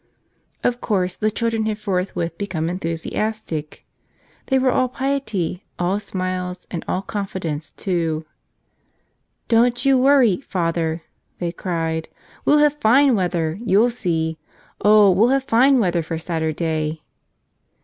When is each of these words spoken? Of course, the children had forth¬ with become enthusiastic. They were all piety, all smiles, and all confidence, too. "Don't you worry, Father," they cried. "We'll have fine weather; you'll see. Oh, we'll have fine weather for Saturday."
Of 0.63 0.81
course, 0.81 1.15
the 1.15 1.29
children 1.29 1.67
had 1.67 1.77
forth¬ 1.77 2.15
with 2.15 2.35
become 2.39 2.71
enthusiastic. 2.71 3.85
They 4.47 4.57
were 4.57 4.71
all 4.71 4.89
piety, 4.89 5.63
all 5.77 5.99
smiles, 5.99 6.65
and 6.71 6.83
all 6.87 7.03
confidence, 7.03 7.69
too. 7.69 8.25
"Don't 9.47 9.85
you 9.85 9.99
worry, 9.99 10.37
Father," 10.37 11.03
they 11.37 11.51
cried. 11.51 12.09
"We'll 12.45 12.57
have 12.57 12.81
fine 12.81 13.13
weather; 13.15 13.59
you'll 13.63 13.91
see. 13.91 14.39
Oh, 14.83 15.11
we'll 15.11 15.29
have 15.29 15.43
fine 15.43 15.77
weather 15.77 16.01
for 16.01 16.17
Saturday." 16.17 17.03